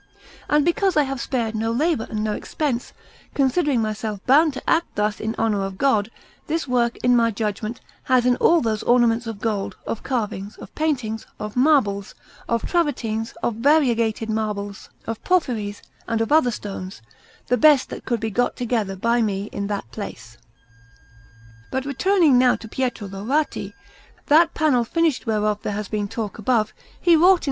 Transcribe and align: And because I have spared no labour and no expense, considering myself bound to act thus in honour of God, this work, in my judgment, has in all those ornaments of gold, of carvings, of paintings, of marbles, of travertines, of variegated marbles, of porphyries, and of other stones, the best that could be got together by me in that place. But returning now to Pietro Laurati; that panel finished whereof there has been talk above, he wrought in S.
And 0.49 0.65
because 0.65 0.97
I 0.97 1.03
have 1.03 1.21
spared 1.21 1.53
no 1.53 1.71
labour 1.71 2.07
and 2.09 2.23
no 2.23 2.33
expense, 2.33 2.91
considering 3.35 3.83
myself 3.83 4.19
bound 4.25 4.51
to 4.55 4.67
act 4.67 4.95
thus 4.95 5.19
in 5.19 5.35
honour 5.37 5.61
of 5.63 5.77
God, 5.77 6.09
this 6.47 6.67
work, 6.67 6.97
in 7.03 7.15
my 7.15 7.29
judgment, 7.29 7.81
has 8.05 8.25
in 8.25 8.35
all 8.37 8.61
those 8.61 8.81
ornaments 8.81 9.27
of 9.27 9.39
gold, 9.39 9.75
of 9.85 10.01
carvings, 10.01 10.57
of 10.57 10.73
paintings, 10.73 11.27
of 11.39 11.55
marbles, 11.55 12.15
of 12.49 12.63
travertines, 12.63 13.35
of 13.43 13.57
variegated 13.57 14.27
marbles, 14.27 14.89
of 15.05 15.23
porphyries, 15.23 15.83
and 16.07 16.19
of 16.19 16.31
other 16.31 16.49
stones, 16.49 17.03
the 17.45 17.55
best 17.55 17.91
that 17.91 18.03
could 18.03 18.19
be 18.19 18.31
got 18.31 18.55
together 18.55 18.95
by 18.95 19.21
me 19.21 19.49
in 19.51 19.67
that 19.67 19.91
place. 19.91 20.35
But 21.71 21.85
returning 21.85 22.39
now 22.39 22.55
to 22.55 22.67
Pietro 22.67 23.07
Laurati; 23.07 23.73
that 24.25 24.55
panel 24.55 24.83
finished 24.83 25.27
whereof 25.27 25.61
there 25.61 25.73
has 25.73 25.87
been 25.89 26.07
talk 26.07 26.39
above, 26.39 26.73
he 26.99 27.15
wrought 27.15 27.31
in 27.39 27.39
S. 27.39 27.39